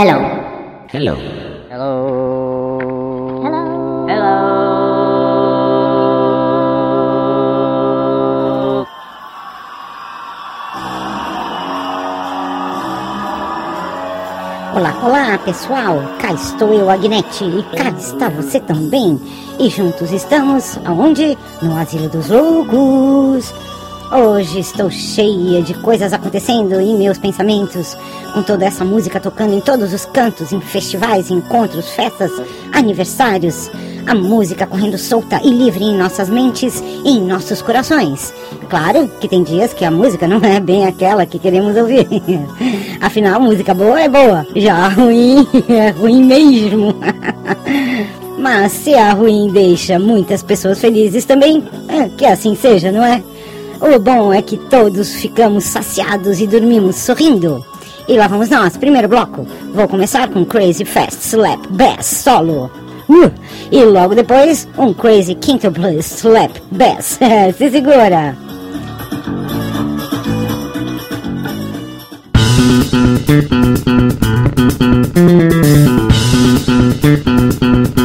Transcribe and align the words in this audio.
Hello. 0.00 0.16
Hello. 0.94 1.14
Hello. 1.68 2.80
Hello. 3.44 4.08
Hello. 4.08 4.40
Olá, 14.74 14.92
olá 15.04 15.38
pessoal, 15.44 16.00
cá 16.18 16.32
estou 16.32 16.72
eu, 16.72 16.88
Agnete, 16.88 17.44
e 17.44 17.62
cá 17.76 17.90
está 17.90 18.30
você 18.30 18.58
também. 18.58 19.20
E 19.58 19.68
juntos 19.68 20.10
estamos 20.12 20.78
aonde? 20.86 21.36
No 21.60 21.76
Asilo 21.76 22.08
dos 22.08 22.30
Loucos. 22.30 23.52
Hoje 24.12 24.58
estou 24.58 24.90
cheia 24.90 25.62
de 25.62 25.72
coisas 25.74 26.12
acontecendo 26.12 26.80
em 26.80 26.98
meus 26.98 27.16
pensamentos, 27.16 27.96
com 28.34 28.42
toda 28.42 28.64
essa 28.64 28.84
música 28.84 29.20
tocando 29.20 29.54
em 29.54 29.60
todos 29.60 29.94
os 29.94 30.04
cantos, 30.04 30.52
em 30.52 30.60
festivais, 30.60 31.30
encontros, 31.30 31.90
festas, 31.90 32.32
aniversários. 32.72 33.70
A 34.04 34.12
música 34.12 34.66
correndo 34.66 34.98
solta 34.98 35.40
e 35.44 35.50
livre 35.50 35.84
em 35.84 35.96
nossas 35.96 36.28
mentes 36.28 36.82
e 37.04 37.10
em 37.10 37.24
nossos 37.24 37.62
corações. 37.62 38.34
Claro 38.68 39.08
que 39.20 39.28
tem 39.28 39.44
dias 39.44 39.72
que 39.72 39.84
a 39.84 39.92
música 39.92 40.26
não 40.26 40.38
é 40.38 40.58
bem 40.58 40.86
aquela 40.86 41.24
que 41.24 41.38
queremos 41.38 41.76
ouvir. 41.76 42.08
Afinal, 43.00 43.40
música 43.40 43.72
boa 43.72 44.00
é 44.00 44.08
boa, 44.08 44.44
já 44.56 44.88
ruim 44.88 45.46
é 45.70 45.90
ruim 45.90 46.24
mesmo. 46.24 46.96
Mas 48.36 48.72
se 48.72 48.92
a 48.94 49.12
ruim 49.12 49.50
deixa 49.52 50.00
muitas 50.00 50.42
pessoas 50.42 50.80
felizes 50.80 51.24
também, 51.24 51.62
é, 51.86 52.08
que 52.08 52.24
assim 52.24 52.56
seja, 52.56 52.90
não 52.90 53.04
é? 53.04 53.22
O 53.80 53.98
bom 53.98 54.32
é 54.32 54.42
que 54.42 54.56
todos 54.56 55.14
ficamos 55.14 55.64
saciados 55.64 56.40
e 56.40 56.46
dormimos 56.46 56.96
sorrindo. 56.96 57.64
E 58.06 58.16
lá 58.16 58.26
vamos 58.26 58.50
nós, 58.50 58.76
primeiro 58.76 59.08
bloco. 59.08 59.46
Vou 59.72 59.88
começar 59.88 60.28
com 60.28 60.44
Crazy 60.44 60.84
Fast 60.84 61.26
Slap 61.28 61.66
Bass 61.70 62.06
Solo. 62.06 62.70
Uh, 63.08 63.32
e 63.72 63.82
logo 63.84 64.14
depois, 64.14 64.68
um 64.76 64.92
Crazy 64.92 65.34
Quintuple 65.34 65.98
Slap 65.98 66.56
Bass. 66.70 67.18
Se 67.56 67.70
segura! 67.70 68.36
Você 77.00 77.99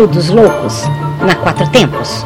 Asilo 0.00 0.06
dos 0.06 0.30
Loucos 0.30 0.84
na 1.26 1.34
Quatro 1.34 1.68
Tempos. 1.68 2.24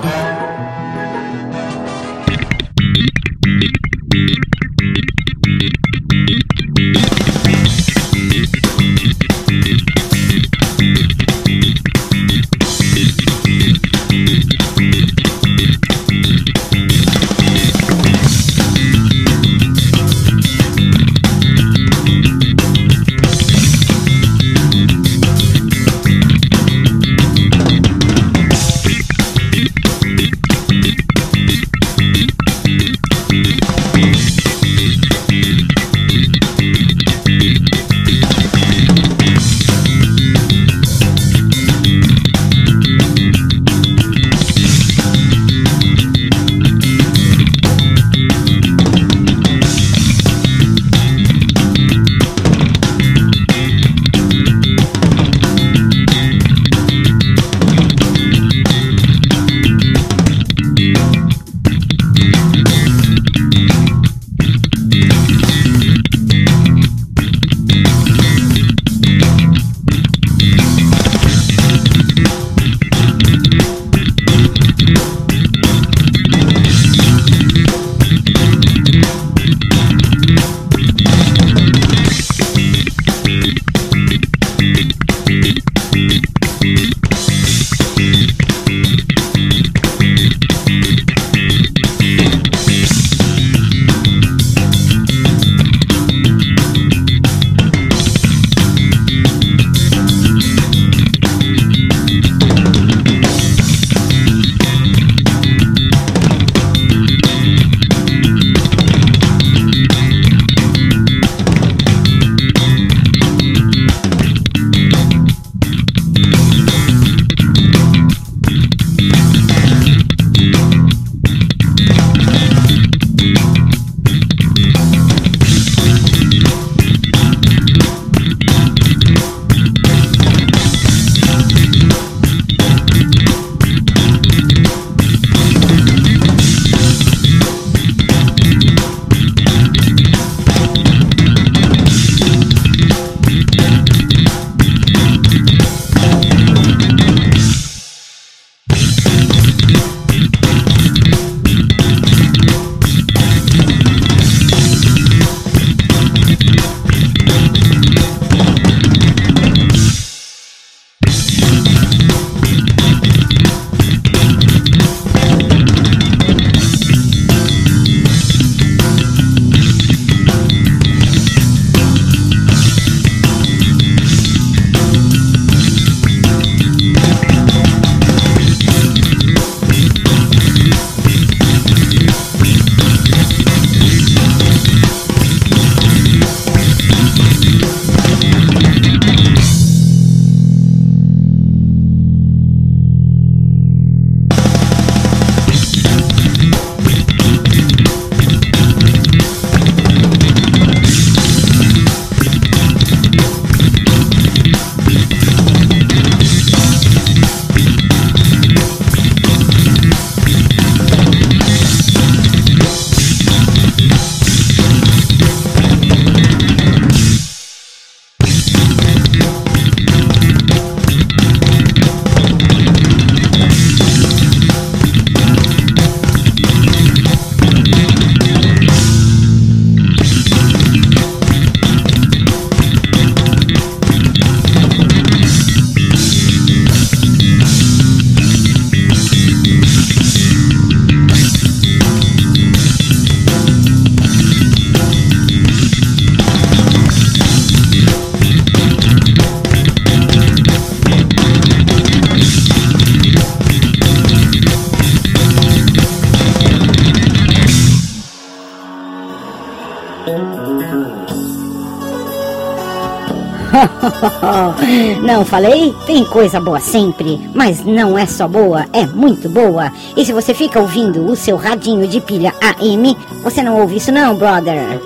não 265.03 265.25
falei? 265.25 265.75
Tem 265.87 266.05
coisa 266.05 266.41
boa 266.41 266.61
sempre, 266.61 267.21
mas 267.35 267.65
não 267.65 267.99
é 267.99 268.07
só 268.07 268.29
boa, 268.29 268.67
é 268.73 268.87
muito 268.87 269.29
boa. 269.29 269.73
E 269.97 270.05
se 270.05 270.13
você 270.13 270.35
fica 270.35 270.61
ouvindo 270.61 271.07
o 271.07 271.17
seu 271.17 271.37
radinho 271.37 271.87
de 271.87 272.01
pilha 272.01 272.35
AM, 272.41 272.97
você 273.23 273.43
não 273.43 273.61
ouve 273.61 273.77
isso 273.77 273.93
não, 273.93 274.17
brother. 274.17 274.81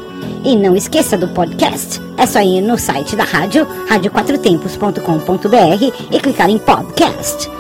E 0.45 0.57
não 0.57 0.77
esqueça 0.77 1.17
do 1.17 1.29
podcast. 1.29 2.01
É 2.17 2.27
só 2.27 2.41
ir 2.41 2.61
no 2.61 2.79
site 2.79 3.17
da 3.17 3.25
rádio, 3.25 3.67
radioquatrotempos.com.br 3.89 5.95
e 6.11 6.21
clicar 6.21 6.49
em 6.49 6.59
podcast. 6.59 7.51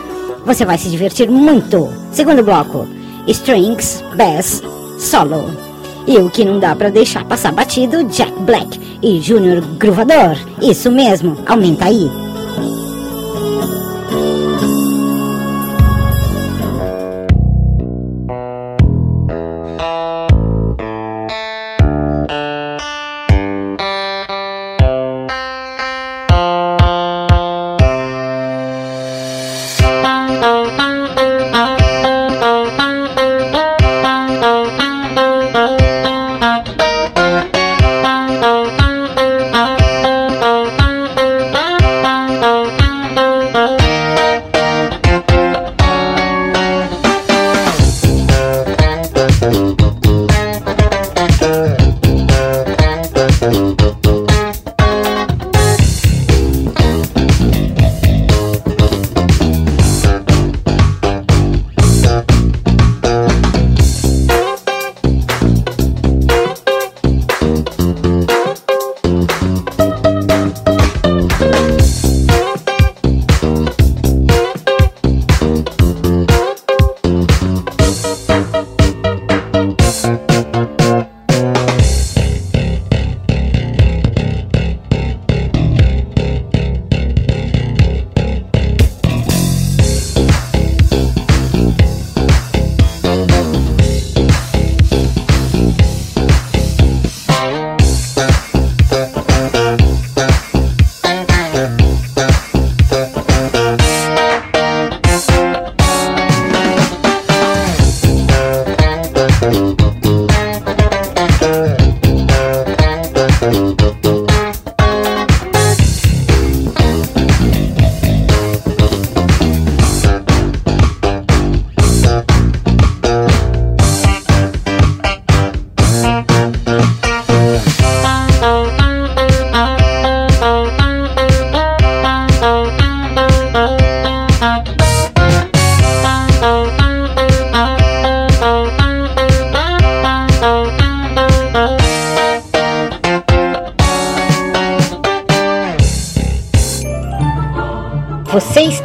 Você 0.44 0.64
vai 0.64 0.79
se 0.79 0.88
divertir 0.88 1.31
muito. 1.31 1.88
Segundo 2.12 2.43
bloco, 2.43 2.87
Strings, 3.26 4.02
Bass, 4.17 4.62
Solo. 4.99 5.67
E 6.08 6.16
o 6.16 6.31
que 6.31 6.43
não 6.43 6.58
dá 6.58 6.75
para 6.75 6.88
deixar 6.88 7.22
passar 7.26 7.52
batido, 7.52 8.02
Jack 8.05 8.32
Black 8.40 8.99
e 9.02 9.20
Junior 9.20 9.60
Gruvador. 9.76 10.38
Isso 10.58 10.90
mesmo, 10.90 11.37
aumenta 11.46 11.84
aí. 11.84 12.27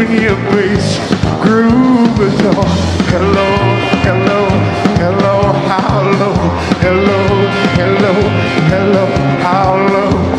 Junior 0.00 0.34
Bass 0.50 0.96
Groove 1.42 2.20
is 2.20 2.40
on. 2.46 2.64
Hello, 3.12 3.48
hello, 4.00 4.48
hello, 4.96 5.52
how 5.68 6.00
low? 6.18 6.32
Hello, 6.80 7.18
hello, 7.76 8.12
hello, 8.70 9.06
how 9.42 9.76
low? 9.92 10.29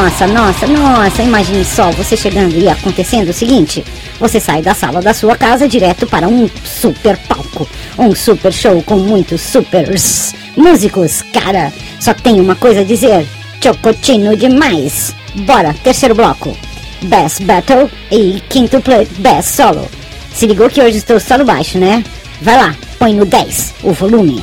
Nossa, 0.00 0.26
nossa, 0.26 0.66
nossa, 0.66 1.22
imagine 1.22 1.62
só 1.62 1.90
você 1.90 2.16
chegando 2.16 2.56
e 2.56 2.66
acontecendo 2.70 3.28
o 3.28 3.34
seguinte: 3.34 3.84
você 4.18 4.40
sai 4.40 4.62
da 4.62 4.72
sala 4.72 5.02
da 5.02 5.12
sua 5.12 5.36
casa 5.36 5.68
direto 5.68 6.06
para 6.06 6.26
um 6.26 6.48
super 6.64 7.18
palco, 7.28 7.68
um 7.98 8.14
super 8.14 8.50
show 8.50 8.82
com 8.82 8.96
muitos 8.96 9.42
supers 9.42 10.34
músicos. 10.56 11.20
Cara, 11.20 11.70
só 12.00 12.14
tem 12.14 12.40
uma 12.40 12.56
coisa 12.56 12.80
a 12.80 12.84
dizer: 12.84 13.26
chocotino 13.62 14.34
demais. 14.34 15.14
Bora, 15.34 15.74
terceiro 15.84 16.14
bloco. 16.14 16.56
Bass 17.02 17.38
Battle 17.38 17.90
e 18.10 18.42
Quintuplet 18.48 19.06
Bass 19.18 19.48
Solo. 19.48 19.86
Se 20.32 20.46
ligou 20.46 20.70
que 20.70 20.80
hoje 20.80 20.96
estou 20.96 21.20
só 21.20 21.36
no 21.36 21.44
baixo, 21.44 21.78
né? 21.78 22.02
Vai 22.40 22.56
lá, 22.56 22.74
põe 22.98 23.12
no 23.12 23.26
10 23.26 23.74
o 23.82 23.92
volume. 23.92 24.42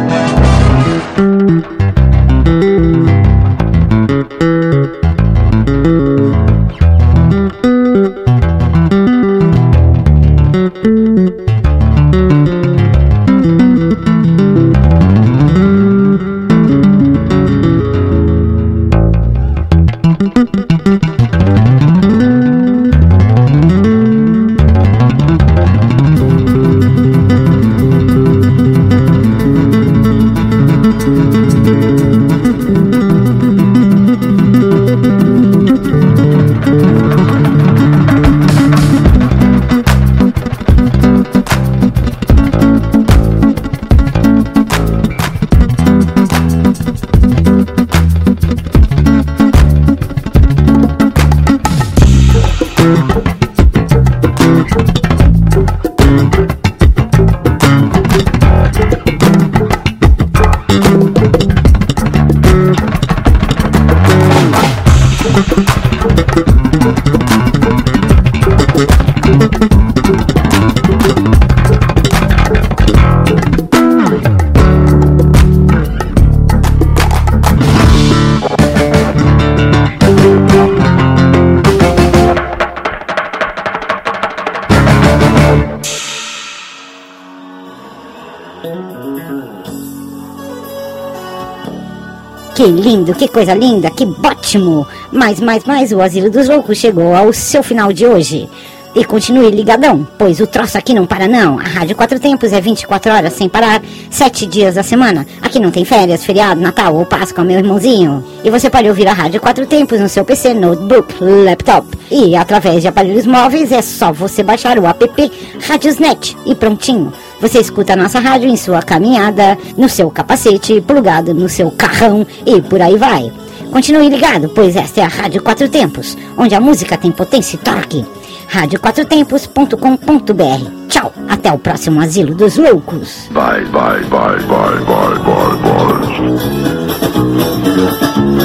Lindo, 92.81 93.13
que 93.13 93.27
coisa 93.27 93.53
linda, 93.53 93.91
que 93.91 94.03
ótimo! 94.03 94.87
Mas, 95.11 95.39
mais, 95.39 95.63
mais, 95.63 95.91
o 95.91 96.01
Asilo 96.01 96.29
dos 96.29 96.49
Loucos 96.49 96.77
chegou 96.77 97.15
ao 97.15 97.31
seu 97.31 97.61
final 97.61 97.93
de 97.93 98.05
hoje. 98.05 98.49
E 98.93 99.05
continue 99.05 99.49
ligadão, 99.49 100.05
pois 100.17 100.41
o 100.41 100.47
troço 100.47 100.77
aqui 100.77 100.93
não 100.93 101.05
para 101.05 101.25
não. 101.25 101.57
A 101.57 101.63
Rádio 101.63 101.95
Quatro 101.95 102.19
Tempos 102.19 102.51
é 102.51 102.59
24 102.59 103.13
horas 103.13 103.31
sem 103.31 103.47
parar, 103.47 103.81
7 104.09 104.45
dias 104.45 104.75
da 104.75 104.83
semana. 104.83 105.25
Aqui 105.41 105.59
não 105.59 105.71
tem 105.71 105.85
férias, 105.85 106.25
feriado, 106.25 106.59
Natal 106.59 106.93
ou 106.95 107.05
Páscoa, 107.05 107.45
meu 107.45 107.57
irmãozinho. 107.57 108.21
E 108.43 108.49
você 108.49 108.69
pode 108.69 108.89
ouvir 108.89 109.07
a 109.07 109.13
Rádio 109.13 109.39
Quatro 109.39 109.65
Tempos 109.65 109.97
no 109.97 110.09
seu 110.09 110.25
PC, 110.25 110.53
notebook, 110.53 111.15
laptop. 111.21 111.87
E 112.11 112.35
através 112.35 112.81
de 112.81 112.89
aparelhos 112.89 113.25
móveis 113.25 113.71
é 113.71 113.81
só 113.81 114.11
você 114.11 114.43
baixar 114.43 114.77
o 114.77 114.85
app 114.85 115.31
Radiosnet 115.65 116.35
e 116.45 116.53
prontinho. 116.53 117.13
Você 117.39 117.59
escuta 117.59 117.93
a 117.93 117.95
nossa 117.95 118.19
rádio 118.19 118.49
em 118.49 118.57
sua 118.57 118.81
caminhada, 118.81 119.57
no 119.77 119.87
seu 119.87 120.11
capacete, 120.11 120.81
plugado 120.81 121.33
no 121.33 121.47
seu 121.47 121.71
carrão 121.71 122.27
e 122.45 122.61
por 122.61 122.81
aí 122.81 122.97
vai. 122.97 123.31
Continue 123.71 124.09
ligado, 124.09 124.49
pois 124.49 124.75
esta 124.75 124.99
é 124.99 125.03
a 125.05 125.07
Rádio 125.07 125.41
Quatro 125.41 125.69
Tempos, 125.69 126.17
onde 126.37 126.53
a 126.53 126.59
música 126.59 126.97
tem 126.97 127.09
potência 127.09 127.55
e 127.55 127.59
torque. 127.59 128.05
radioquatrotempos.com.br 128.51 130.87
Tchau, 130.89 131.13
até 131.29 131.49
o 131.51 131.57
próximo 131.57 132.01
Asilo 132.01 132.35
dos 132.35 132.57
Loucos. 132.57 133.29
Bye, 133.31 133.63
bye, 133.65 134.03
bye, 134.09 134.37
bye, 134.45 134.79
bye, 134.85 135.17
bye, 135.23 135.41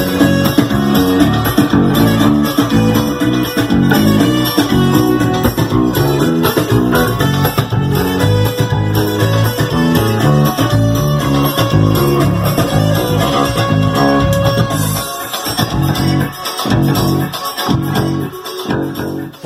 bye. 0.06 0.15